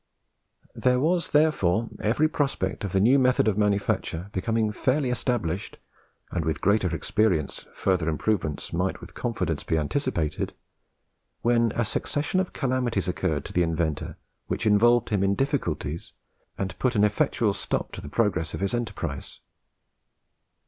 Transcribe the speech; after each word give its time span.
There 0.73 0.99
was 0.99 1.29
therefore 1.29 1.87
every 1.99 2.27
prospect 2.27 2.83
of 2.83 2.91
the 2.91 2.99
new 2.99 3.19
method 3.19 3.47
of 3.47 3.55
manufacture 3.55 4.31
becoming 4.33 4.71
fairly 4.71 5.11
established, 5.11 5.77
and 6.31 6.43
with 6.43 6.59
greater 6.59 6.89
experience 6.95 7.67
further 7.75 8.09
improvements 8.09 8.73
might 8.73 8.99
with 8.99 9.13
confidence 9.13 9.63
be 9.63 9.77
anticipated, 9.77 10.53
when 11.43 11.71
a 11.75 11.85
succession 11.85 12.39
of 12.39 12.51
calamities 12.51 13.07
occurred 13.07 13.45
to 13.45 13.53
the 13.53 13.61
inventor 13.61 14.17
which 14.47 14.65
involved 14.65 15.09
him 15.09 15.23
in 15.23 15.35
difficulties 15.35 16.13
and 16.57 16.79
put 16.79 16.95
an 16.95 17.03
effectual 17.03 17.53
stop 17.53 17.91
to 17.91 18.01
the 18.01 18.09
progress 18.09 18.55
of 18.55 18.59
his 18.59 18.73
enterprise. 18.73 19.39